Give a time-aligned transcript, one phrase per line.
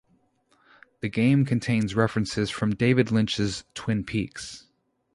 [1.01, 4.65] The game contains references from David Lynch's "Twin Peaks".